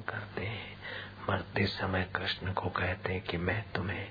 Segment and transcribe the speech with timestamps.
[0.00, 0.76] करते हैं।
[1.30, 4.08] मरते समय कृष्ण को कहते हैं कि मैं तुम्हें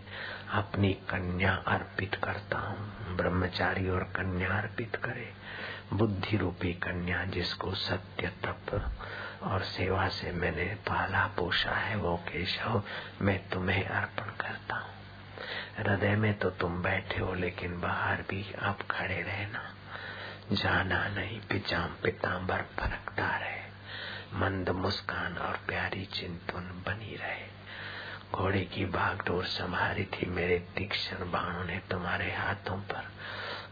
[0.50, 5.34] अपनी कन्या अर्पित करता हूँ। ब्रह्मचारी और कन्या अर्पित करे।
[5.94, 8.92] बुद्धि रूपी कन्या जिसको सत्य, तप
[9.44, 12.84] और सेवा से मैंने पाला पोषा है, वो केशव,
[13.22, 14.94] मैं तुम्हें अर्पण करता हूँ।
[15.78, 19.74] हृदय में तो तुम बैठे हो, लेकिन बाहर भी आप खड़े रहना।
[20.52, 23.63] जाना नहीं पिजाम पिताम्बर फरकता रहे
[24.34, 27.48] मंद मुस्कान और प्यारी चिंतन बनी रहे।
[28.34, 33.12] घोड़े की बागडोर संभारी थी मेरे तीक्ष्ण बाणों ने तुम्हारे हाथों पर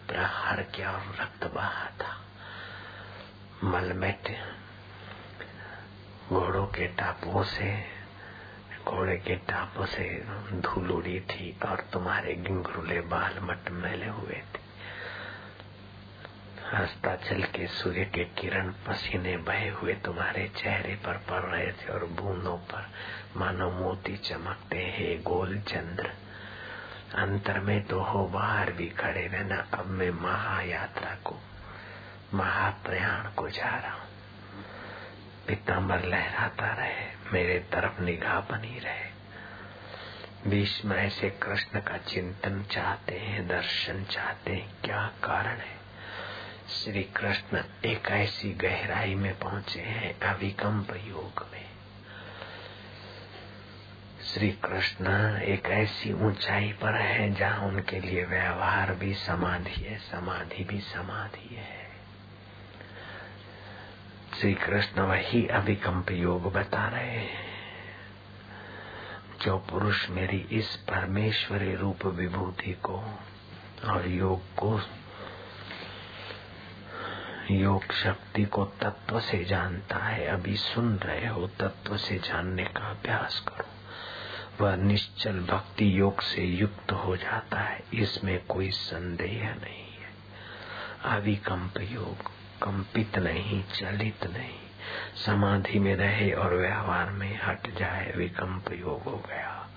[0.08, 2.22] प्रहार किया और रक्त बहा था।
[3.64, 4.24] मलमेट
[6.30, 7.86] घोड़ों के टापुओं से,
[8.86, 14.61] घोड़े के टापों से धूल उड़ी थी और तुम्हारे गिंगरुले बाल मट मैले हुए थे।
[16.74, 22.06] चल के सूर्य के किरण पसीने बहे हुए तुम्हारे चेहरे पर पड़ रहे थे और
[22.06, 22.90] बूंदों पर
[23.38, 26.12] मानो मोती चमकते हैं गोल चंद्र
[27.16, 31.40] अंतर में तो हो बाहर भी खड़े रहना, अब मैं महायात्रा को,
[32.34, 34.08] महाप्रयाण को जा रहा हूँ।
[35.48, 43.48] पिताम्बर लहराता रहे, मेरे तरफ़ निगाह बनी रहे। भीष्म ऐसे कृष्ण का चिंतन चाहते हैं,
[43.48, 45.81] दर्शन चाहते हैं, क्या कारण है?
[46.70, 51.66] श्री कृष्ण एक ऐसी गहराई में पहुँचे हैं अविकम्प योग में।
[54.24, 60.64] श्री कृष्ण एक ऐसी ऊंचाई पर है जहाँ उनके लिए व्यवहार भी समाधि है, समाधि
[60.64, 61.90] भी समाधि है।
[64.40, 67.50] श्री कृष्ण वही अभिकम्प योग बता रहे हैं,
[69.42, 73.04] जो पुरुष मेरी इस परमेश्वरी रूप विभूति को
[73.90, 74.80] और योग को
[77.52, 82.90] योग शक्ति को तत्व से जानता है। अभी सुन रहे हो, तत्व से जानने का
[82.90, 83.72] अभ्यास करो।
[84.66, 90.14] वह निश्चल भक्ति योग से युक्त हो जाता है। इसमें कोई संदेह नहीं है।
[91.04, 92.24] अविकम्प योग
[92.64, 94.60] कंपित नहीं, चलित नहीं।
[95.26, 99.70] समाधि में रहे और व्यवहार में हट जाए, विकम्प योग हो गया।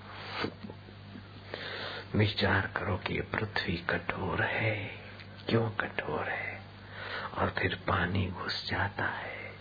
[2.15, 4.91] विचार करो कि पृथ्वी कठोर है।
[5.49, 6.54] क्यों कठोर है?
[7.37, 9.51] और फिर पानी घुस जाता है।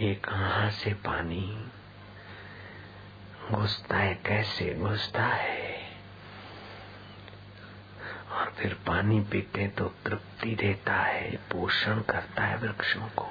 [0.00, 1.70] ये कहा से पानी
[3.50, 5.88] घुसता है, कैसे घुसता है?
[8.30, 13.30] और फिर पानी पीते तो तृप्ति देता है, पोषण करता है वृक्षों को।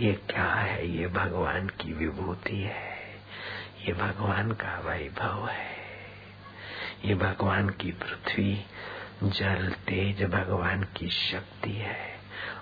[0.00, 0.88] ये क्या है?
[0.88, 2.98] ये भगवान की विभूति है।
[3.86, 5.76] ये भगवान का वैभव है।
[7.04, 8.64] ये भगवान की पृथ्वी
[9.24, 12.17] जल, तेज, भगवान की शक्ति है।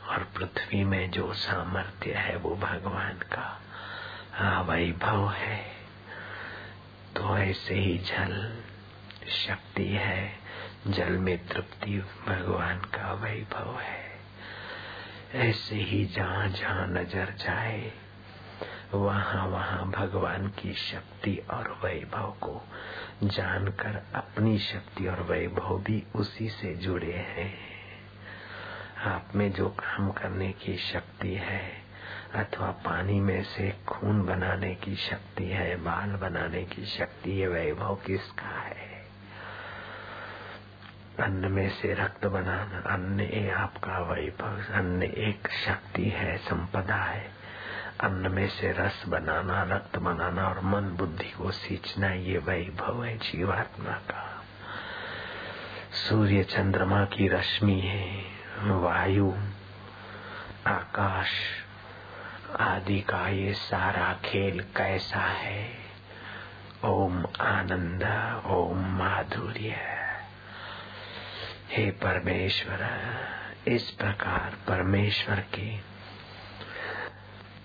[0.09, 5.65] और पृथ्वी में जो सामर्थ्य है वो भगवान का वैभव है।
[7.17, 8.63] तो ऐसे ही जल
[9.29, 10.33] शक्ति है,
[10.87, 14.05] जल में तृप्ति भगवान का वैभव है।
[15.35, 17.93] ऐसे ही जहाँ जहाँ नज़र जाए
[18.95, 22.63] वहाँ वहाँ भगवान की शक्ति और वैभव को
[23.23, 27.76] जानकर अपनी शक्ति और वैभव भी उसी से जुड़े हैं।
[29.07, 31.87] आप में जो काम करने की शक्ति है,
[32.35, 37.95] अथवा पानी में से खून बनाने की शक्ति है, बाल बनाने की शक्ति है, वैभव
[37.95, 39.07] किसका है?
[41.21, 47.31] अन्न में से रक्त बनाना, अन्न ये आपका वैभव, अन्न एक शक्ति है, संपदा है।
[48.01, 53.19] अन्न में से रस बनाना, रक्त बनाना और मन बुद्धि को सींचना, ये वैभव है
[53.19, 54.45] जीवात्मा का।
[55.93, 59.35] सूर्य चंद्रमा की रश्मि है। वायु,
[60.67, 61.29] आकाश
[62.61, 65.73] आदि का ये सारा खेल कैसा है?
[66.85, 68.03] ओम आनंद,
[68.47, 69.77] ओम माधुर्य।
[71.71, 72.91] हे परमेश्वर,
[73.69, 75.85] इस प्रकार परमेश्वर की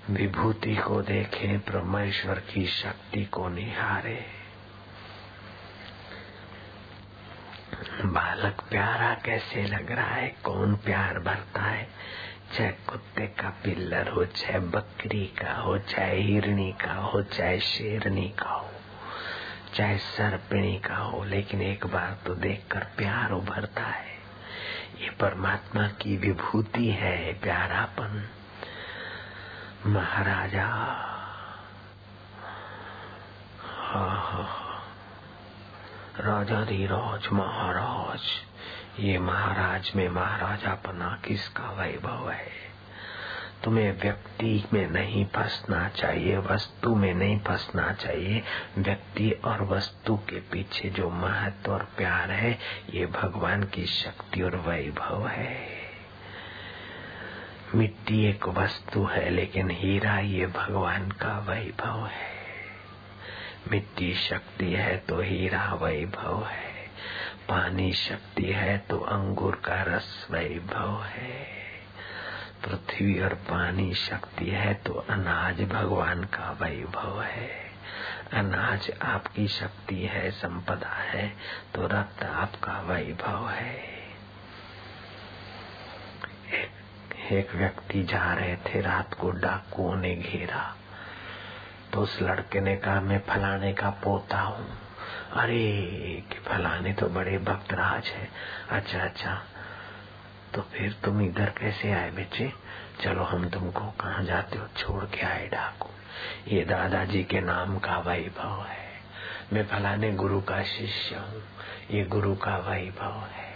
[0.09, 4.40] विभूति को देखें, परमेश्वर की शक्ति को निहारे।
[8.05, 10.35] बालक प्यारा कैसे लग रहा है?
[10.43, 11.89] कौन प्यार भरता है?
[12.57, 18.29] चाहे कुत्ते का पिल्लर हो, चाहे बकरी का हो, चाहे हिरणी का हो, चाहे शेरनी
[18.29, 18.69] का हो,
[19.75, 24.11] चाहे सर्पिणी का हो, लेकिन एक बार तो देखकर प्यार उभरता है।
[25.01, 28.29] ये परमात्मा की विभूति है प्यारापन।
[29.85, 30.65] महाराजा।
[33.67, 34.70] हा हा
[36.21, 38.21] राजा धीराज महाराज,
[38.99, 42.71] ये महाराज में महाराजा पना किसका वैभव है?
[43.63, 48.43] तुम्हें व्यक्ति में नहीं फंसना चाहिए, वस्तु में नहीं फंसना चाहिए।
[48.77, 52.59] व्यक्ति और वस्तु के पीछे जो महत्व और प्यार है,
[52.89, 55.57] ये भगवान की शक्ति और वैभव है।
[57.75, 62.40] मिट्टी एक वस्तु है, लेकिन हीरा ये भगवान का वैभव है।
[63.67, 66.69] मिट्टी शक्ति है तो हीरा वैभव है।
[67.49, 71.61] पानी शक्ति है तो अंगूर का रस वैभव है।
[72.65, 77.49] पृथ्वी और पानी शक्ति है तो अनाज भगवान का वैभव है।
[78.33, 81.27] अनाज आपकी शक्ति है संपदा है
[81.75, 83.75] तो रक्त आपका वैभव है।
[86.53, 86.71] एक,
[87.31, 90.75] एक व्यक्ति जा रहे थे रात को डाकुओं ने घेरा।
[91.93, 94.77] तो उस लड़के ने कहा, मैं फलाने का पोता हूँ।
[95.33, 98.29] अरे, कि फलाने तो बड़े भक्त राज है।
[98.69, 99.43] अच्छा अच्छा।
[100.55, 102.53] तो फिर तुम इधर कैसे आए बच्चे?
[103.01, 104.67] चलो, हम तुमको कहा जाते हो?
[104.77, 105.89] छोड़ के आए डाकू।
[106.47, 108.91] ये दादाजी के नाम का वैभव है।
[109.53, 111.43] मैं फलाने गुरु का शिष्य हूँ।
[111.91, 113.53] ये गुरु का वैभव है।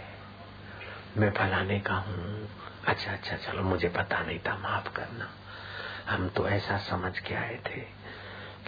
[1.16, 2.48] मैं फलाने का हूँ।
[2.86, 5.30] अच्छा अच्छा चलो, मुझे पता नहीं था, माफ़ करना।
[6.12, 8.06] हम तो ऐसा समझ के आए थे।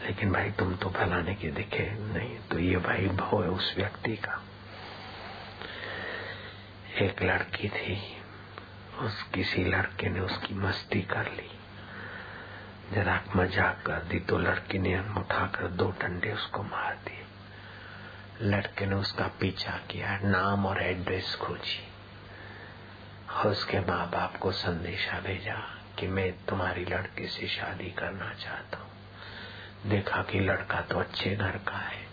[0.02, 4.16] लेकिन भाई तुम तो फैलाने के दिखे नहीं तो ये भाई भाव है उस व्यक्ति
[4.16, 4.42] का।
[6.98, 7.96] एक लड़की थी,
[9.00, 11.50] उस किसी लड़के ने उसकी मस्ती कर ली।
[12.94, 17.24] जरा मज़ाक कर दी तो लड़की ने उठाकर दो डंडे उसको मार दिए।
[18.42, 21.86] लड़के ने उसका पीछा किया, नाम और एड्रेस खोजी।
[23.28, 25.58] और उसके माँ बाप को संदेशा भेजा
[25.98, 28.90] कि मैं तुम्हारी लड़की से शादी करना चाहता हूँ।
[29.86, 32.08] देखा कि लड़का तो अच्छे घर का है।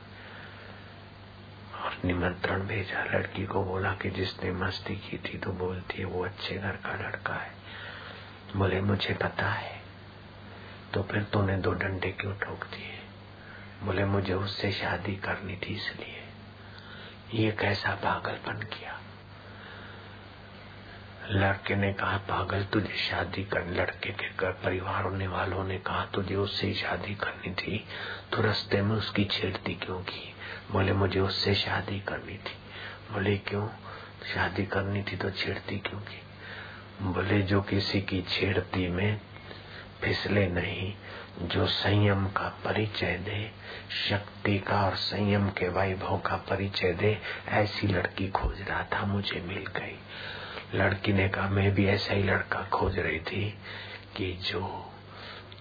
[1.75, 6.25] और निमंत्रण भेजा। लड़की को बोला कि जिसने मस्ती की थी तो बोलती है, वो
[6.25, 7.51] अच्छे घर का लड़का है।
[8.55, 9.81] बोले, मुझे पता है।
[10.93, 12.99] तो फिर तूने दो डंडे क्यों ठोक दिए?
[13.83, 16.23] बोले, मुझे उससे शादी करनी थी इसलिए।
[17.33, 19.01] ये कैसा पागलपन किया?
[21.29, 26.05] लड़के ने कहा, पागल, तुझे शादी कर लड़के के घर परिवार होने वालों ने कहा,
[26.05, 27.85] तुझे उससे शादी करनी थी
[28.31, 30.35] तो रस्ते में उसकी छेड़ती क्यों की?
[30.71, 32.57] बोले, मुझे उससे शादी करनी थी।
[33.13, 33.67] बोले, क्यों?
[34.33, 36.21] शादी करनी थी तो छेड़ती क्यों की?
[37.01, 39.21] बोले, जो किसी की छेड़ती में
[40.01, 40.93] फिसले नहीं,
[41.41, 43.51] जो संयम का परिचय दे,
[44.09, 49.41] शक्ति का और संयम के वैभव का परिचय दे, ऐसी लड़की खोज रहा था, मुझे
[49.41, 49.99] मिल गई।
[50.75, 53.57] लड़की ने कहा, मैं भी ऐसा ही लड़का खोज रही थी
[54.17, 54.91] कि जो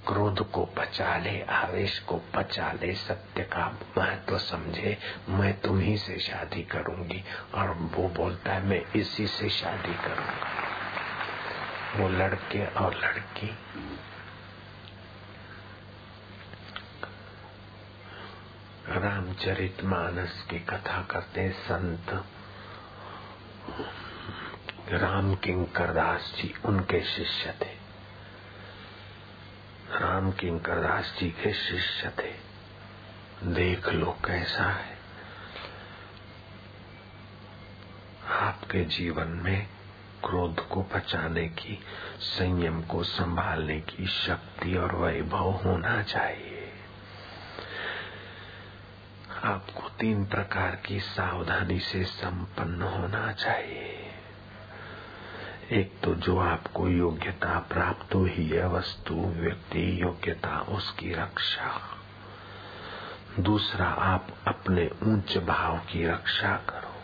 [0.07, 5.81] क्रोध को पचा ले, आवेश को पचा ले, सत्य का महत्व तो समझे, मैं तुम
[5.81, 7.25] ही से शादी करूँगी।
[7.55, 10.53] और वो बोलता है, मैं इसी से शादी करूँगा।
[11.97, 13.59] वो लड़के और लड़की
[18.89, 22.25] रामचरित मानस की कथा करते संत
[24.89, 27.75] राम किंकर दास जी उनके शिष्य थे।
[30.01, 32.35] राम किंकर दास जी के शिष्य थे।
[33.47, 34.99] देख लो कैसा है।
[38.29, 39.67] आपके जीवन में
[40.25, 41.81] क्रोध को बचाने की,
[42.21, 46.73] संयम को संभालने की शक्ति और वैभव होना चाहिए।
[49.45, 53.94] आपको तीन प्रकार की सावधानी से संपन्न होना चाहिए।
[55.73, 61.81] एक तो जो आपको योग्यता प्राप्त हुई है, वस्तु, व्यक्ति, योग्यता, उसकी रक्षा।
[63.41, 66.95] दूसरा, आप अपने ऊंच भाव की रक्षा करो।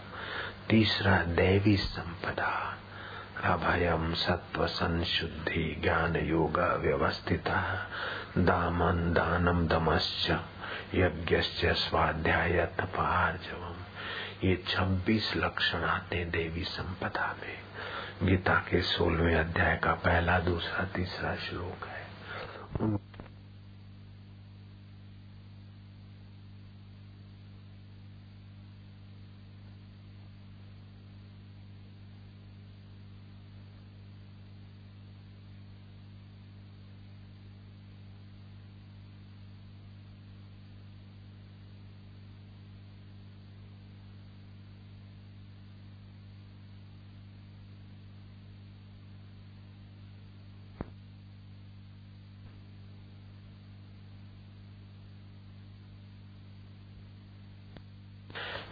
[0.69, 2.77] तीसरा, दैवी संपदा।
[3.45, 7.89] अभयम सत्व संशुद्धि ज्ञान योग व्यवस्थिता।
[8.39, 10.31] दामन दानम दमश्च
[10.95, 11.41] यज्ञ
[11.75, 13.77] स्वाध्याय तपार्जवम।
[14.49, 17.70] ये छब्बीस लक्षण आते देवी संपदा में।
[18.23, 23.10] गीता के सोलहवें अध्याय का पहला दूसरा तीसरा श्लोक है।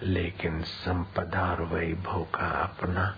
[0.02, 3.16] लेकिन संपदा और वैभव का अपना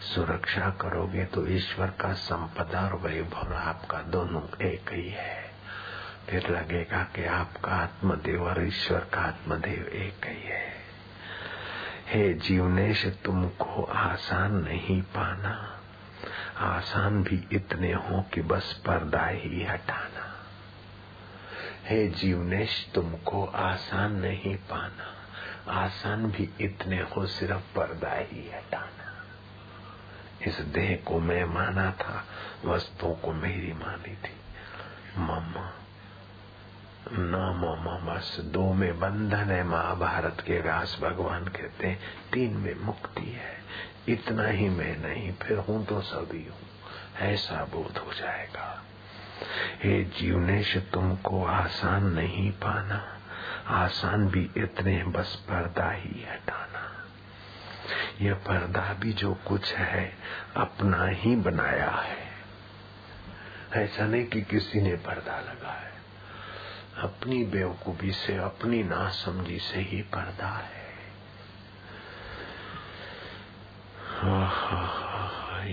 [0.00, 5.50] सुरक्षा करोगे तो ईश्वर का संपदा और वैभव आपका दोनों एक ही है।
[6.30, 10.74] फिर लगेगा कि आपका आत्मदेव और ईश्वर का आत्मदेव एक ही है।
[12.06, 15.80] हे जीवनेश, तुमको आसान नहीं पाना।
[16.58, 20.34] आसान भी इतने हो कि बस पर्दा ही हटाना।
[21.84, 25.23] हे जीवनेश, तुमको आसान नहीं पाना।
[25.68, 28.90] आसान भी इतने हो सिर्फ़ पर्दा ही हटाना
[30.46, 32.24] इस देह को मैं माना था,
[32.64, 34.36] वस्तुओं को मेरी मानी थी।
[35.18, 35.72] मम्मा
[37.12, 42.00] न मम्मा बस दो में बंधन है, महाभारत के व्यास भगवान कहते हैं,
[42.32, 43.56] तीन में मुक्ति है।
[44.08, 46.68] इतना ही मैं नहीं, फिर हूँ तो सभी हूँ।
[47.18, 48.84] ऐसा बोध हो जाएगा।
[49.84, 53.13] हे जीवनेश, तुमको आसान नहीं पाना।
[53.66, 56.90] आसान भी इतने, बस पर्दा ही हटाना
[58.20, 60.18] यह पर्दा भी जो कुछ है,
[60.56, 62.28] अपना ही बनाया है।
[63.72, 65.90] ऐसा नहीं कि किसी ने पर्दा लगाया
[66.98, 70.84] अपनी बेवकूफ़ी से, अपनी नासमझी से ही पर्दा है।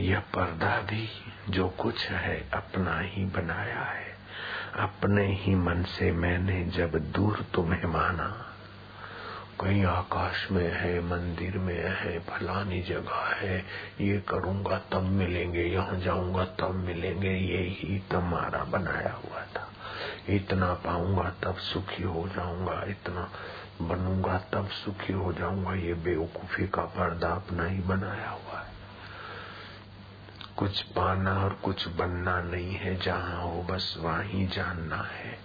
[0.01, 1.09] यह पर्दा भी
[1.49, 4.10] जो कुछ है, अपना ही बनाया है।
[4.75, 8.47] अपने ही मन से मैंने जब दूर तुम्हें माना,
[9.61, 13.65] कहीं आकाश में है, मंदिर में है, फलानी जगह है,
[14.01, 19.67] ये करूँगा तब मिलेंगे, यहाँ जाऊँगा तब मिलेंगे ये ही तुम्हारा बनाया हुआ था।
[20.29, 23.31] इतना पाऊँगा तब सुखी हो जाऊँगा, इतना
[23.81, 28.50] बनूँगा तब सुखी हो जाऊँगा, ये बेवकूफ़ी का पर्दा अपना ही बनाया हुआ।
[30.61, 35.39] कुछ पाना और कुछ बनना नहीं है, जहाँ हो बस वहीं जानना है।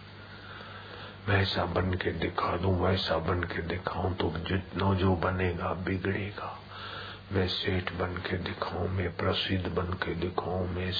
[1.28, 6.58] वैसा बन के दिखा दूँ, वैसा बन के दिखाऊँ तो जितना जो बनेगा बिगड़ेगा।
[7.32, 10.92] मैं सेठ बन के दिखाऊँ, मैं प्रसिद्ध बन के दिखाऊँ, मैं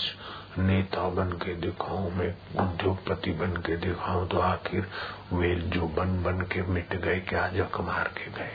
[0.58, 4.90] नेता बन के दिखाऊँ, मैं उद्योगपति बन के दिखाऊँ तो आखिर
[5.32, 8.52] वे जो बन बन के मिट गए, क्या जख मार के गए?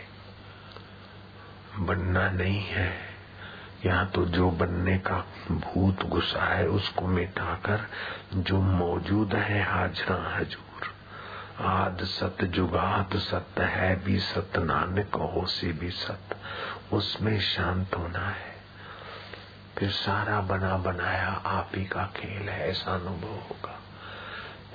[1.80, 3.11] बनना नहीं है।
[3.86, 7.88] यहाँ तो जो बनने का भूत गुस्सा है, उसको मिटाकर
[8.34, 10.94] जो मौजूद है हाजरा हजूर।
[11.66, 16.38] आद सत जुगात सत्य है भी सत, नानक हो से भी सत।
[16.94, 18.52] उसमें शांत होना है।
[19.78, 23.80] फिर सारा बना बनाया आप ही का खेल है, ऐसा अनुभव होगा।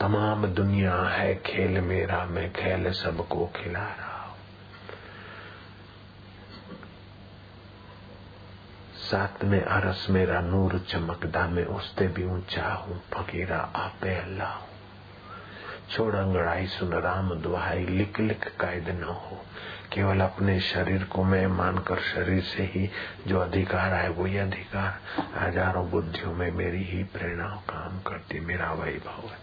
[0.01, 4.07] तमाम दुनिया है खेल मेरा, मैं खेल सबको खिला रहा हूँ
[9.07, 14.75] साथ में अरस मेरा नूर चमकदा, में उससे भी ऊँचा हूँ, फकीरा, आपे अल्लाह हूँ।
[15.91, 19.41] छोड़ अंगड़ाई सुन, राम दुहाई लिख लिख कायद न हो।
[19.93, 22.91] केवल अपने शरीर को मैं मानकर शरीर से ही
[23.27, 24.99] जो अधिकार है वही अधिकार।
[25.39, 29.39] हज़ारों बुद्धियों में मेरी ही प्रेरणा काम करती, मेरा वैभव है।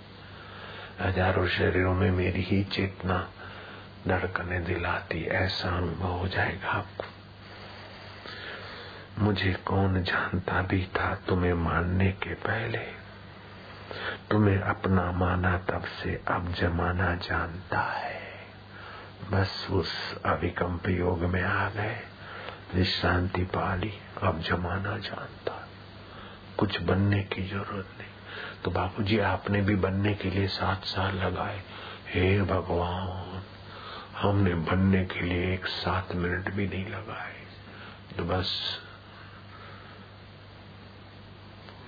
[1.02, 3.28] हज़ारों शरीरों में मेरी ही चेतना
[4.08, 7.13] धड़कने दिलाती, ऐसा अनुभव हो जाएगा आपको।
[9.20, 13.04] मुझे कौन जानता भी था तुम्हें मानने के पहले?
[14.32, 18.22] तुम्हें अपना माना तब से अब जमाना जानता है।
[19.32, 22.00] बस उस अभिकम्प योग में आ गए।
[22.76, 23.94] विश्रांति पाली,
[24.24, 25.70] अब जमाना जानता।
[26.58, 28.10] कुछ बनने की ज़रूरत नहीं।
[28.64, 31.62] तो बापूजी, आपने भी बनने के लिए सात साल लगाए।
[32.08, 33.44] हे भगवान,
[34.18, 37.36] हमने बनने के लिए एक सात मिनट भी नहीं लगाए।
[38.18, 38.80] तो बस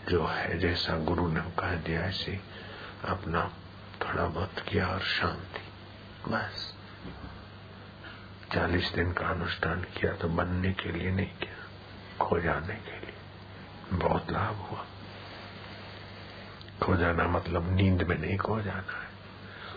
[0.10, 2.40] जो है, जैसा गुरु ने कह दिया ऐसे
[3.06, 3.54] अपना
[4.02, 5.62] थोड़ा बहुत किया और शांति।
[6.32, 6.76] बस।
[8.54, 11.66] चालीस दिन का अनुष्ठान किया तो बनने के लिए नहीं किया,
[12.26, 13.14] खो जाने के लिए।
[13.94, 14.86] बहुत लाभ हुआ।
[16.84, 19.16] खो जाना मतलब नींद में नहीं खो जाना है।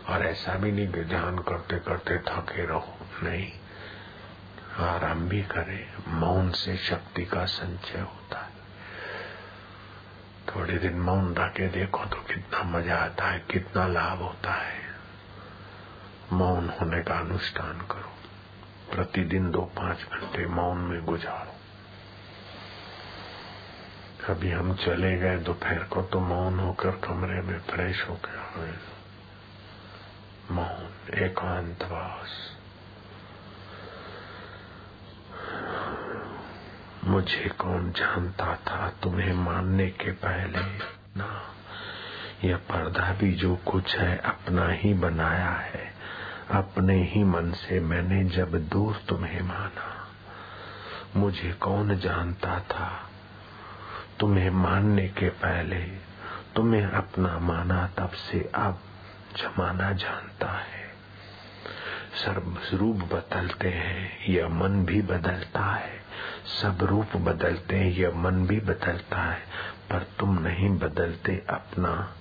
[0.09, 3.53] और ऐसा भी नहीं कि ध्यान करते करते थके रहो। नहीं।
[4.85, 8.58] आराम भी करे। मौन से शक्ति का संचय होता है।
[10.55, 14.81] थोड़े दिन मौन रखे देखो तो कितना मज़ा आता है, कितना लाभ होता है।
[16.33, 18.13] मौन होने का अनुष्ठान करो।
[18.95, 21.55] प्रतिदिन दो पाँच घंटे मौन में गुजारो।
[24.27, 28.75] कभी हम चले गए दोपहर को तो मौन होकर कमरे में फ्रेश होकर आए।
[30.51, 32.58] मौन, एकांतवास।
[37.09, 40.79] मुझे कौन जानता था तुम्हें मानने के पहले?
[41.17, 41.43] ना,
[42.45, 45.95] यह पर्दा भी जो कुछ है, अपना ही बनाया है।
[46.51, 50.09] अपने ही मन से मैंने जब दूर तुम्हें माना,
[51.17, 53.11] मुझे कौन जानता था?
[54.21, 55.79] तुम्हें मानने के पहले
[56.57, 58.81] तुम्हें अपना माना, तब से अब
[59.37, 60.89] जमाना जानता है।
[62.15, 66.08] सर्व रूप बदलते हैं, यह मन भी बदलता है।
[66.63, 69.41] सब रूप बदलते हैं यह मन भी बदलता है,
[69.91, 72.15] पर तुम नहीं बदलते अपना।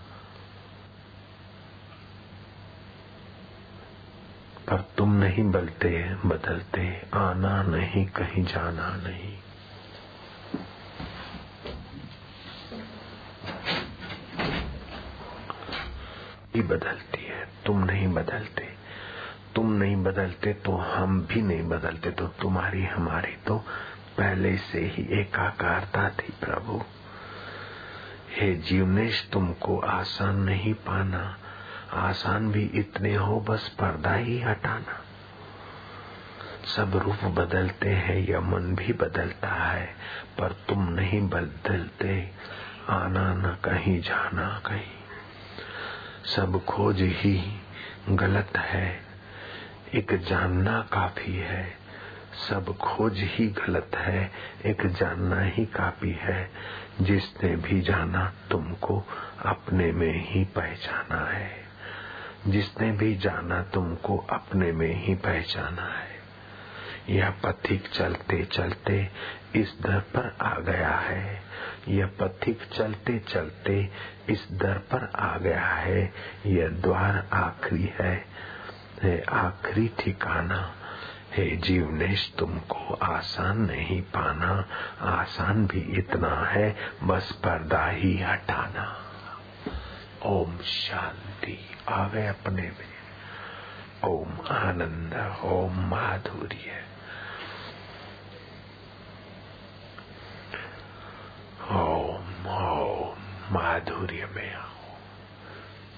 [4.69, 9.37] पर तुम नहीं बदलते बदलते आना नहीं, कहीं जाना नहीं।
[16.67, 18.66] बदलती है, तुम नहीं बदलते।
[19.57, 23.57] तुम नहीं बदलते तो हम भी नहीं बदलते तो तुम्हारी हमारी तो
[24.17, 26.81] पहले से ही एकाकारता थी प्रभु।
[28.37, 31.37] हे जीवनेश, तुमको आसान नहीं पाना,
[31.93, 35.03] आसान भी इतने हो, बस पर्दा ही हटाना।
[36.75, 39.85] सब रूप बदलते हैं, या मन भी बदलता है,
[40.39, 42.31] पर तुम नहीं बदलते,
[42.89, 44.91] आना न कहीं, जाना कहीं।
[46.25, 47.61] सब खोज ही
[48.09, 49.06] गलत है
[49.95, 51.77] एक जानना काफ़ी है।
[52.49, 54.31] सब खोज ही गलत है।
[54.65, 56.51] एक जानना ही काफ़ी है।
[57.01, 59.05] जिसने भी जाना, तुमको
[59.45, 61.51] अपने में ही पहचाना है।
[62.47, 66.17] जिसने भी जाना, तुमको अपने में ही पहचाना है।
[67.09, 69.09] यह पथिक चलते चलते
[69.55, 71.41] इस दर पर आ गया है।
[71.87, 73.89] यह पथिक चलते चलते
[74.29, 76.13] इस दर पर आ गया है।
[76.45, 78.36] यह द्वार आखिरी है।
[79.21, 80.75] आखिरी ठिकाना
[81.31, 84.65] हे। जीवनेश, तुमको आसान नहीं पाना।
[85.01, 89.03] आसान भी इतना है, बस पर्दा ही हटाना।
[90.25, 92.97] ओम शांति। आ गए अपने में।
[94.03, 96.83] ओम आनंद, ओम माधुर्य।
[101.71, 103.17] ओम ओम
[103.51, 104.76] माधुर्य में आओ।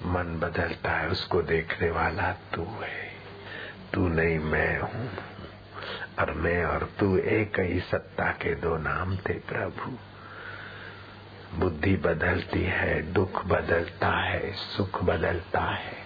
[0.06, 3.12] मन बदलता है, उसको देखने वाला तू है।
[3.94, 5.12] तू नहीं, मैं हूँ।
[6.20, 9.98] और मैं और तू एक ही सत्ता के दो नाम थे प्रभु।
[11.60, 15.98] बुद्धि बदलती है, दुख बदलता है, सुख बदलता है,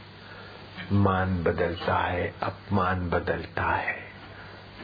[0.91, 3.97] मान बदलता है, अपमान बदलता है।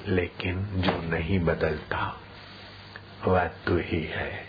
[0.08, 2.20] लेकिन जो नहीं बदलता,
[3.26, 4.49] वह तू ही है।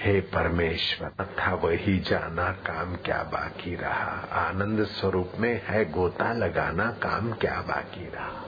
[0.00, 4.28] हे परमेश्वर था वही जाना काम क्या बाकी रहा?
[4.32, 8.44] आनंद स्वरूप में है गोता लगाना काम क्या बाकी रहा?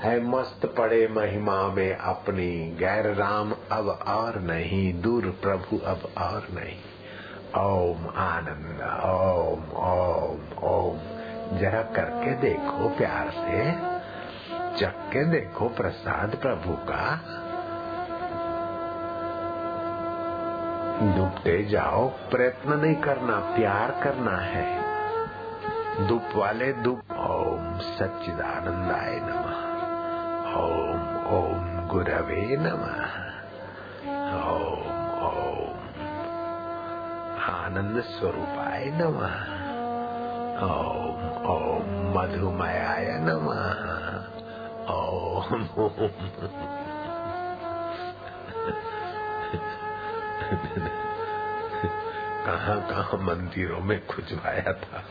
[0.00, 6.48] है मस्त पड़े महिमा में अपनी, गैर राम अब और नहीं, दूर प्रभु अब और
[6.50, 6.78] नहीं।
[7.64, 10.98] ओम आनंद, ओम ओम ओम।
[11.58, 13.72] जरा करके देखो प्यार से,
[14.80, 17.20] चख के देखो प्रसाद प्रभु का।
[21.12, 24.84] डूबते जाओ, प्रयत्न नहीं करना, प्यार करना है।
[26.06, 29.74] धूप वाले धूप ओम सच्चिदानंदाय नमः।
[30.54, 33.24] ओम ओम गुरवे नमः।
[34.44, 34.94] ओम
[35.26, 35.74] ओम
[37.42, 39.64] आनंद स्वरूपाय नमः।
[40.62, 43.94] ओम ओम मधुमयाय नमः।
[44.94, 45.50] ओम
[52.46, 55.04] कहाँ कहाँ मंदिरों में खुजवाया था।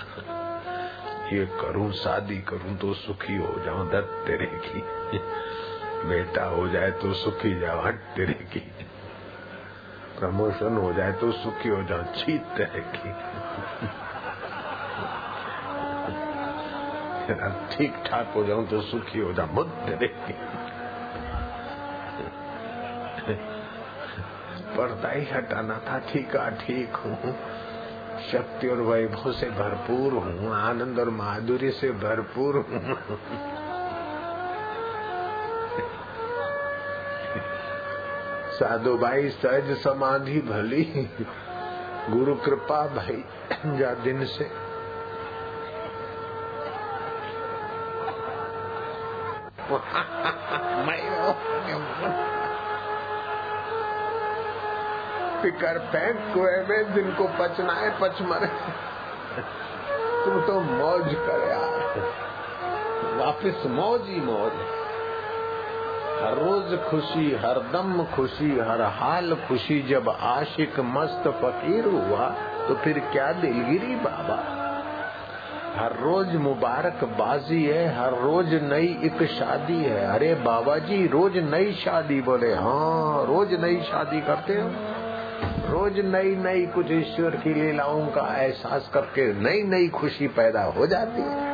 [1.34, 4.84] ये करूँ, शादी करूँ तो सुखी हो जाऊँ, दत्त तेरे की।
[6.08, 8.60] बेटा हो जाए तो सुखी जाओ, हट तेरे की।
[10.20, 13.14] प्रमोशन हो जाए तो सुखी हो जाओ छीत तेरे की।
[17.78, 20.34] ठीक ठाक हो जाऊँ तो सुखी हो जाऊँ बुद्ध तेरे की।
[24.78, 27.36] पर्दा ही हटाना था, ठीक ठीक हूँ।
[28.32, 32.98] शक्ति और वैभव से भरपूर हूँ, आनंद और माधुरी से भरपूर हूँ।
[38.54, 41.10] साधु भाई, सहज समाधि भली।
[42.10, 43.24] गुरु कृपा भाई,
[43.78, 44.52] जा दिन से।
[55.54, 58.48] फिकर फेंक कुएँ में जिनको पचना है पच मरे।
[60.26, 62.00] तुम तो मौज कर यार।
[63.18, 64.54] वापिस मौज ही मौज।
[66.22, 72.30] हर रोज खुशी, हर दम खुशी, हर हाल खुशी। जब आशिक मस्त फकीर हुआ
[72.68, 74.40] तो फिर क्या दिलगिरी बाबा?
[75.76, 81.38] हर रोज मुबारक बाजी है, हर रोज नई एक शादी है। अरे बाबा जी रोज
[81.46, 84.70] नई शादी बोले हाँ रोज नई शादी करते हो।
[85.74, 90.88] रोज नई नई कुछ ईश्वर की लीलाओं का एहसास करके नई नई खुशी पैदा हो
[90.88, 91.52] जाती है।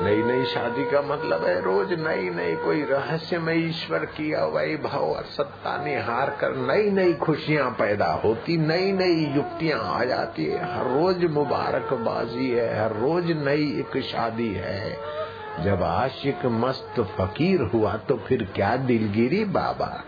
[0.00, 4.98] नई नई शादी का मतलब है रोज नई नई कोई रहस्य में ईश्वर की वैभव
[4.98, 10.64] और सत्ता निहार कर नई नई खुशियाँ पैदा होती नई नई युक्तियाँ आ जाती है।
[10.74, 14.96] हर रोज मुबारकबाजी है, हर रोज नई एक शादी है।
[15.64, 20.04] जब आशिक मस्त फकीर हुआ तो फिर क्या दिलगिरी बाबा?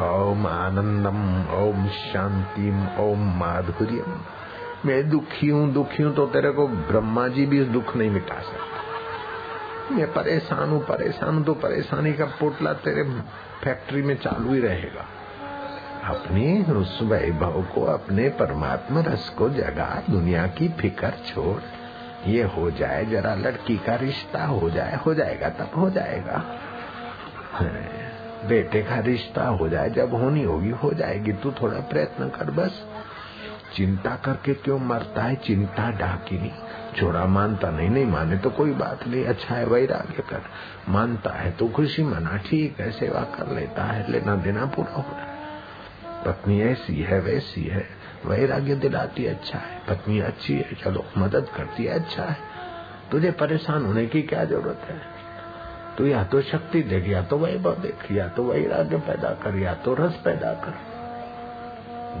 [0.00, 1.18] ओम आनंदम,
[1.54, 4.20] ओम शांतिम, ओम माधुर्यम।
[4.86, 9.94] मैं दुखी हूँ दुखी हूँ तो तेरे को ब्रह्मा जी भी दुख नहीं मिटा सकते।
[9.94, 13.02] मैं परेशान हूँ परेशान हूँ तो परेशानी का पोटला तेरे
[13.64, 15.06] फैक्ट्री में चालू ही रहेगा।
[16.04, 21.60] अपने उस वैभव को, अपने परमात्मा रस को जगा, दुनिया की फिकर छोड़।
[22.28, 26.42] ये हो जाए, जरा लड़की का रिश्ता हो जाए, हो जाएगा तब हो जाएगा।
[28.46, 32.86] बेटे का रिश्ता हो जाए, जब होनी होगी, हो जाएगी, तू थोड़ा प्रयत्न कर बस।
[33.76, 35.36] चिंता करके क्यों मरता है?
[35.36, 36.52] चिंता डाकिनी
[36.96, 40.42] छोड़ा मानता नहीं नहीं माने तो कोई बात नहीं। अच्छा है, वैराग्य कर।
[40.88, 45.04] मानता है तो खुशी मना। ठीक है, सेवा कर लेता है, लेना देना पूरा हो
[45.08, 45.30] रहा
[46.26, 47.88] पत्नी ऐसी है, वैसी है।
[48.26, 52.36] वैराग्य दिलाती अच्छा है। पत्नी अच्छी है, चलो, मदद करती है अच्छा है।
[53.12, 55.19] तुझे परेशान होने की क्या ज़रूरत है?
[56.00, 59.74] तो या तो शक्ति देख या तो वैभव देख या तो वैराग्य पैदा कर, या
[59.74, 60.74] तो रस पैदा कर।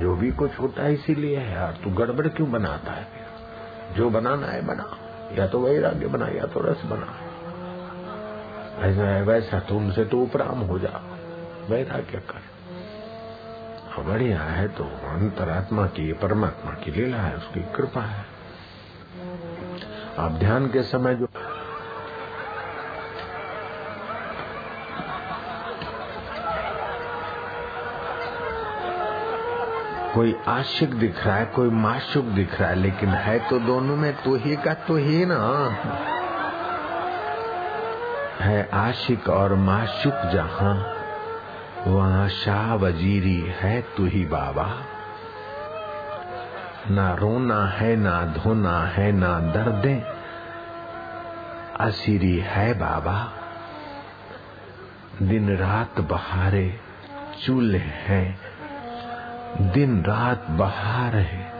[0.00, 3.06] जो भी कुछ होता है इसीलिए है यार, तू गड़बड़ क्यों बनाता है?
[3.96, 4.98] जो बनाना है बना,
[5.38, 7.14] या तो वैराग्य बना, या तो रस बना।
[8.82, 11.02] ऐसा है, वैसा तुमसे तो उपराम हो जा,
[11.68, 18.24] वैराग्य कर। बढ़िया है तो अंतरात्मा की, परमात्मा की लीला है, उसकी कृपा है।
[20.18, 21.28] आप ध्यान के समय जो
[30.14, 34.12] कोई आशिक दिख रहा है, कोई माशुक दिख रहा है, लेकिन है तो दोनों में
[34.14, 35.68] तो ही का तो ही ना।
[38.40, 40.94] है आशिक और माशुक जहाँ,
[41.86, 44.74] वहाँ शाह वजीरी है तू ही बाबा।
[46.90, 50.02] ना रोना है, ना धोना है, ना दर्दे,
[51.80, 53.32] असीरी है बाबा।
[55.22, 56.80] दिन रात बहारे
[57.46, 58.50] चूल्हे हैं
[59.58, 61.52] दिन रात बहार है।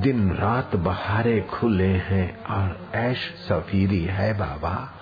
[0.00, 4.92] दिन रात बहारे खुले हैं और ऐश सफीरी है बाबा।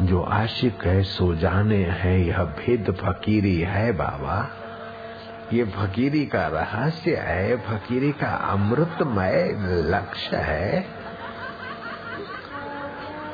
[0.00, 4.48] जो आशिक है, सो जाने है। यह भेद फकीरी है बाबा।
[5.52, 9.54] ये फकीरी का रहस्य है, फकीरी का अमृतमय
[9.90, 10.80] लक्ष्य है।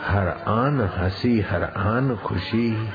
[0.02, 2.90] हर आन हँसी, हर आन खुशी।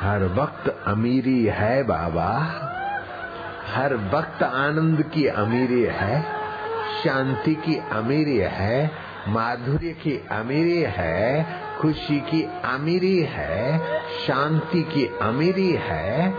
[0.00, 2.28] हर वक्त अमीरी है बाबा।
[3.74, 6.22] हर वक्त आनंद की अमीरी है,
[7.04, 8.90] शांति की अमीरी है,
[9.28, 11.46] माधुर्य की अमीरी है,
[11.80, 13.78] खुशी की अमीरी है,
[14.26, 16.34] शांति की अमीरी है।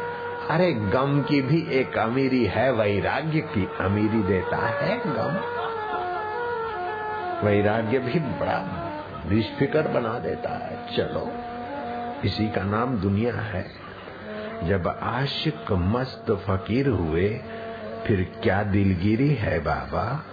[0.49, 5.35] अरे गम की भी एक अमीरी है, वैराग्य की अमीरी देता है गम।
[7.47, 8.85] वैराग्य भी बड़ा
[9.29, 11.31] निष्फिकर बना देता है, चलो।
[12.25, 13.65] इसी का नाम दुनिया है।
[14.63, 17.41] जब आशिक मस्त फकीर हुए,
[18.07, 20.25] फिर क्या दिलगिरी है बाबा?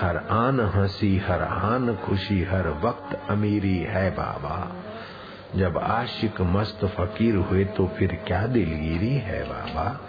[0.00, 4.72] हर आन हँसी, हर आन खुशी, हर वक्त अमीरी है बाबा।
[5.56, 10.00] जब आशिक मस्त फकीर हुए तो फिर क्या दिलगिरी है बाबा?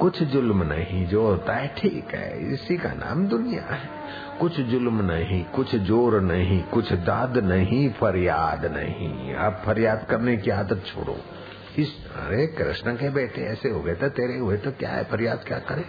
[0.00, 3.95] कुछ जुल्म नहीं, जो होता है ठीक है, इसी का नाम दुनिया है।
[4.40, 10.50] कुछ जुल्म नहीं, कुछ ज़ोर नहीं, कुछ दाद नहीं, फरियाद नहीं। अब फरियाद करने की
[10.50, 11.16] आदत छोड़ो।
[11.78, 15.04] इस अरे, कृष्ण के बेटे ऐसे हो गए तो तेरे हुए तो क्या है?
[15.04, 15.82] फरियाद क्या करे?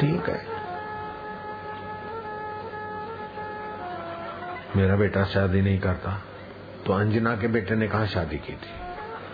[0.00, 0.58] ठीक है।
[4.76, 6.22] मेरा बेटा शादी नहीं करता।
[6.86, 8.88] तो अंजना के बेटे ने कहा शादी की थी?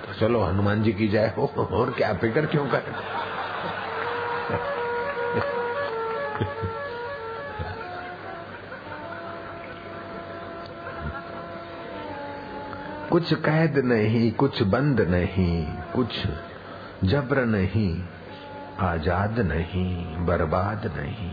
[0.07, 2.83] तो चलो, हनुमान जी की जाए हो। और क्या, फ़िक्र क्यों कर?
[13.15, 16.09] कुछ कैद नहीं, कुछ बंद नहीं, कुछ
[17.05, 18.03] जबर नहीं,
[18.79, 21.31] आज़ाद नहीं, बर्बाद नहीं।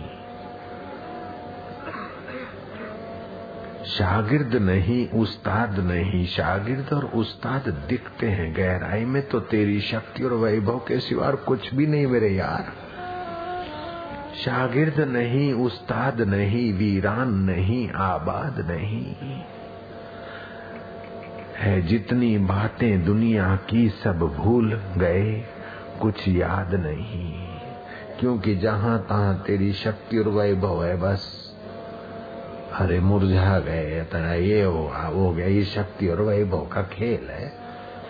[3.85, 10.33] शागिर्द नहीं, उस्ताद नहीं। शागिर्द और उस्ताद दिखते हैं। गहराई में तो तेरी शक्ति और
[10.33, 12.71] वैभव के सिवा कुछ भी नहीं मेरे यार।
[14.35, 19.15] शागिर्द नहीं, उस्ताद नहीं, वीरान नहीं, आबाद नहीं।
[21.61, 25.43] है जितनी बातें दुनिया की सब भूल गए,
[26.01, 27.47] कुछ याद नहीं।
[28.19, 31.53] क्योंकि जहाँ तहां तेरी शक्ति और वैभव है बस।
[32.73, 37.60] अरे मुरझा गए तेरा ये हो गया, ये शक्ति और वैभव का खेल है।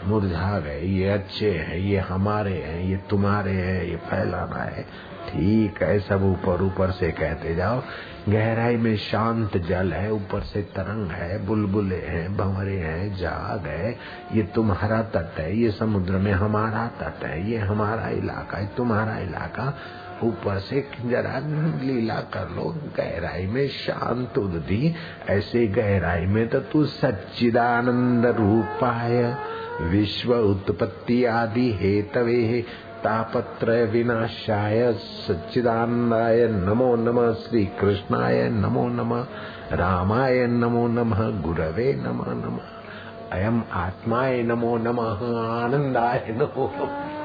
[0.06, 5.84] मुरझा गए, ये अच्छे हैं, ये हमारे हैं, ये तुम्हारे हैं, ये फैलाना है। ठीक
[5.84, 7.84] है, सब ऊपर ऊपर से कहते जाओ।
[8.30, 13.98] गहराई में शांत जल है, ऊपर से तरंग है, बुलबुले हैं, भंवरे हैं, जाग है।
[14.34, 19.18] ये तुम्हारा तट है, ये समुद्र में हमारा तट है, ये हमारा इलाका है, तुम्हारा
[19.18, 19.78] इलाका।
[20.24, 21.40] ऊपर से जरा
[21.84, 24.96] लीला कर लो, गहराई में शांत उदी
[25.30, 29.38] ऐसे गहराई में तो तू सच्चिदानंद रूपाय
[29.80, 32.66] विश्व उत्पत्ति आदि हेतवे
[33.04, 39.28] तापत्र विनाशाय सच्चिदानंदाय नमो नमः श्री कृष्णाय नमो नमः
[39.74, 47.18] रामाय नमो नमः गुरवे नमो नमः अयम आत्माय नमो नमः आनंदाय नमो नमः।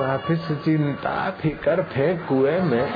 [0.00, 2.92] वापिस चिंता फिकर फेंक कुएँ में।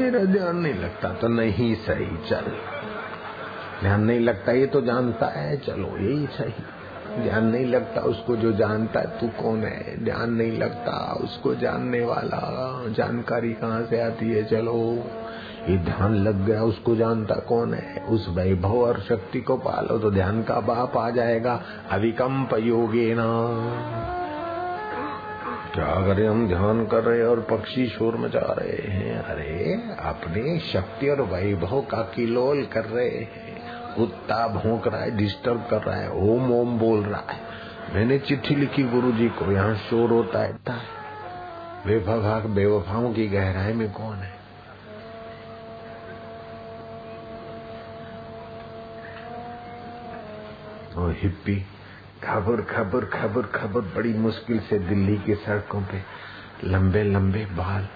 [0.00, 2.56] मेरा ध्यान नहीं लगता तो नहीं सही, चल।
[3.82, 6.54] ध्यान नहीं लगता, ये तो जानता है, चलो, यही सही।
[7.22, 10.04] ध्यान नहीं लगता उसको जो जानता है, तू कौन है?
[10.04, 15.04] ध्यान नहीं लगता उसको जानने वाला, जानकारी कहाँ से आती है, चलो।
[15.68, 18.04] ये ध्यान लग गया, उसको जानता कौन है?
[18.04, 24.19] उस वैभव और शक्ति को पालो तो ध्यान का बाप आ जाएगा अविकम्प योगे ना
[25.74, 26.28] क्या करें?
[26.28, 31.80] हम ध्यान कर रहे और पक्षी शोर मचा रहे हैं। अरे, अपने शक्ति और वैभव
[31.80, 33.60] का किलोल कर रहे हैं।
[33.96, 37.40] कुत्ता भोंक रहा है डिस्टर्ब कर रहा है, ओम ओम बोल रहा है।
[37.94, 40.52] मैंने चिट्ठी लिखी गुरु जी को, यहाँ शोर होता है।
[41.86, 44.32] बेवफा बेवफाओं की गहराई में कौन है?
[50.96, 51.64] और हिप्पी।
[52.24, 56.02] खबर खबर खबर खबर बड़ी मुश्किल से दिल्ली की सड़कों पे।
[56.64, 57.88] लंबे लंबे बाल।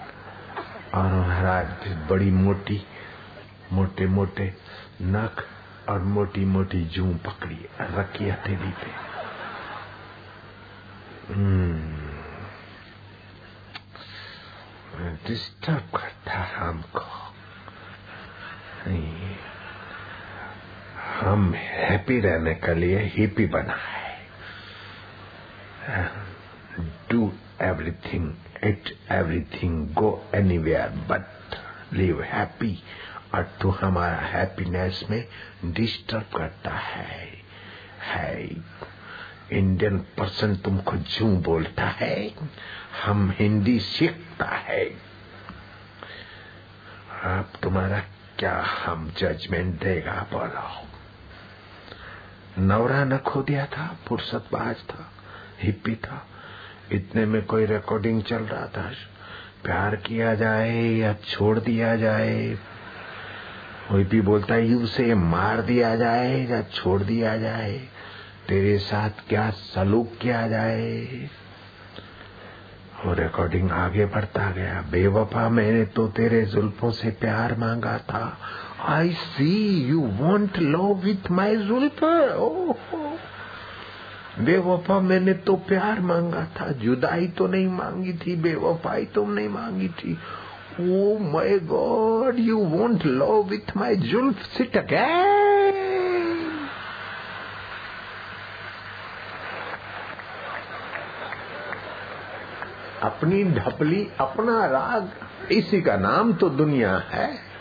[0.93, 1.67] और महाराज
[2.09, 2.85] बड़ी मोटी,
[3.73, 4.53] मोटे मोटे
[5.01, 5.47] नख
[5.89, 9.15] और मोटी मोटी जू पकड़ी रखी हथेली पे।
[15.27, 17.01] डिस्टर्ब करता हमको।
[21.19, 24.04] हम हैप्पी रहने के लिए हिपी बना है।
[27.11, 27.29] Do
[27.61, 28.31] everything,
[28.63, 31.23] eat everything, go anywhere, but
[31.93, 32.73] live happy.
[33.35, 35.27] और तू हमारा हैप्पीनेस में
[35.65, 37.43] डिस्टर्ब करता है।
[38.01, 38.49] है।
[39.51, 42.35] इंडियन पर्सन तुमको जू बोलता है।
[43.03, 44.89] हम हिंदी सीखता है।
[47.23, 47.99] आप तुम्हारा
[48.39, 50.87] क्या हम जजमेंट देगा बोलो।
[52.61, 55.11] नवरा न खो दिया था फुर्सत बाज था।
[55.65, 56.25] हिप्पी था।
[56.91, 58.91] इतने में कोई रिकॉर्डिंग चल रहा था।
[59.63, 62.57] प्यार किया जाए या छोड़ दिया जाए,
[63.89, 67.79] कोई भी बोलता है, उसे मार दिया जाए या छोड़ दिया जाए,
[68.47, 71.29] तेरे साथ क्या सलूक किया जाए?
[73.05, 78.37] और रिकॉर्डिंग आगे बढ़ता गया। बेवफा मैंने तो तेरे जुल्फों से प्यार मांगा था।
[78.79, 82.03] I see you want love with my जुल्फ
[84.39, 89.87] बेवफा मैंने तो प्यार मांगा था, जुदाई तो नहीं मांगी थी, बेवफाई तो नहीं मांगी
[89.89, 90.13] थी।
[90.81, 95.73] ओ my god you want love with my जुल्फ सिट अगैन
[103.03, 105.09] अपनी ढपली, अपना राग,
[105.51, 107.54] इसी का नाम तो दुनिया है।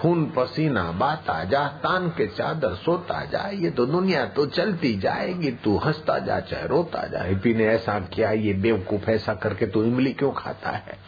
[0.00, 5.50] खून पसीना, बाता जा, तान के चादर सोता जा, ये तो दुनिया तो चलती जाएगी,
[5.50, 9.84] तू हंसता जा, चाहे रोता जा। हिपी ने ऐसा किया, ये बेवकूफ़ ऐसा करके तू
[9.84, 10.98] इमली क्यों खाता है?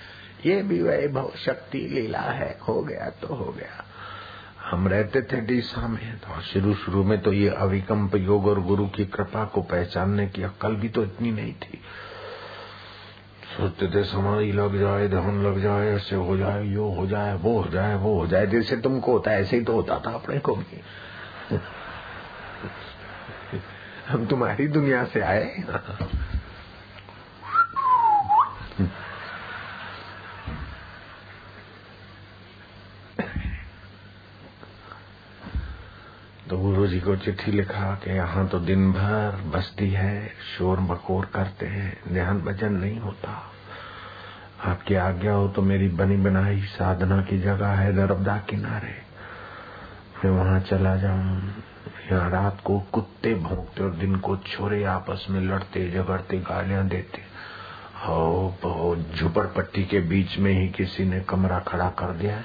[0.46, 3.85] ये भी वैभव शक्ति लीला है, हो गया तो हो गया।
[4.70, 8.87] हम रहते थे डीसा में तो शुरू शुरू में तो ये अविकम्प योग और गुरु
[8.87, 11.81] की कृपा को पहचानने की अक्ल भी तो इतनी नहीं थी।
[13.44, 17.61] सोचते थे समाधि लग जाए, धन लग जाए, ऐसे हो जाए, यो हो जाए, वो
[17.61, 20.38] हो जाए, वो हो जाए। जैसे तुमको होता है, ऐसे ही तो होता था अपने
[20.38, 20.81] को भी।
[24.09, 25.64] हम तुम्हारी दुनिया से आए।
[36.53, 41.25] तो गुरु जी को चिट्ठी लिखा कि यहाँ तो दिन भर बस्ती है, शोर बकोर
[41.25, 43.31] करते हैं, ध्यान भजन नहीं होता।
[44.65, 48.95] आपकी आज्ञा हो तो मेरी बनी बनाई साधना की जगह है नर्मदा किनारे।
[50.25, 51.41] मैं वहाँ चला जाऊँ,
[52.12, 57.23] यहाँ रात को कुत्ते भोंकते और दिन को छोरे आपस में लड़ते, झगड़ते, गालियाँ देते।
[58.05, 62.45] हो झुपड़पट्टी के बीच में ही किसी ने कमरा खड़ा कर दिया है।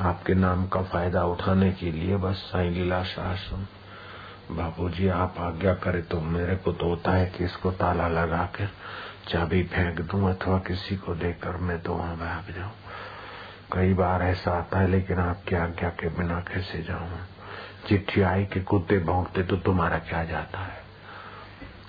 [0.00, 3.66] आपके नाम का फ़ायदा उठाने के लिए बस साई लीला शासन
[4.50, 8.44] बाबू जी आप आज्ञा करे तो मेरे को तो होता है कि इसको ताला लगा
[8.44, 8.68] कर
[9.28, 12.72] चाबी फेंक दूँ अथवा किसी को देकर मैं तो वहाँ भाग जाऊँ।
[13.72, 17.10] कई बार ऐसा आता है, लेकिन आपकी आज्ञा के बिना कैसे जाऊँ?
[17.88, 20.80] चिट्ठी आई कि कुत्ते भोंकते तो तुम्हारा क्या जाता है?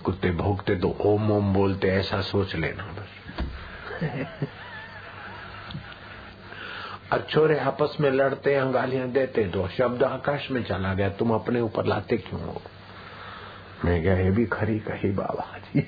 [0.06, 3.38] कुत्ते भोंकते तो ओम ओम बोलते, ऐसा सोच लेना बस।
[7.12, 11.62] अच्छोरे आपस में लड़ते हैं गालियाँ देते तो शब्द आकाश में चला गया, तुम अपने
[11.62, 12.62] ऊपर लाते क्यों हो?
[13.86, 15.86] मैं क्या ये भी खरी कही बाबा जी।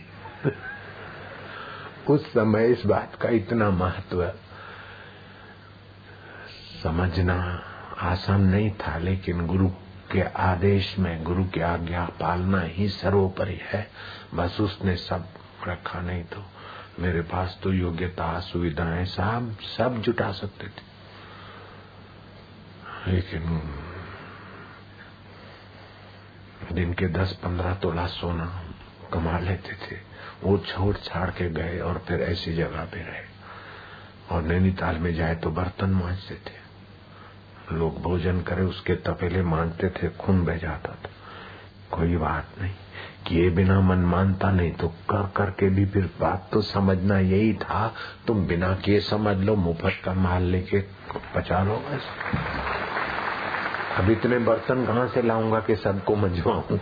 [2.10, 4.32] उस समय इस बात का इतना महत्व
[6.84, 7.40] समझना
[8.02, 9.68] आसान नहीं था, लेकिन गुरु
[10.12, 13.88] के आदेश में, गुरु की आज्ञा पालना ही सर्वोपरि है।
[14.34, 15.28] बस उसने सब
[15.68, 16.44] रखा नहीं तो
[17.00, 20.92] मेरे पास तो योग्यता, सुविधाएँ सब सब जुटा सकते थे।
[23.08, 23.62] लेकिन
[26.74, 28.46] दिन के दस पंद्रह तोला सोना
[29.14, 30.00] कमा लेते थे।
[30.44, 33.26] वो छोड़ छाड़ के गए और फिर ऐसी जगह पे रहे।
[34.32, 40.10] और नैनीताल में जाए तो बर्तन मांझते थे। लोग भोजन करे, उसके तपेले मांझते थे,
[40.10, 41.10] खून बह जाता था।
[41.92, 42.74] कोई बात नहीं,
[43.28, 47.94] किए बिना मन मानता नहीं तो कर करके भी फिर बात तो समझना यही था।
[48.28, 50.82] तुम बिना किए समझ लो, मुफ़्त का माल लेके
[51.36, 52.73] पचा लो बस।
[53.98, 56.78] अब इतने बर्तन कहाँ से लाऊँगा कि सबको मंजवाऊं?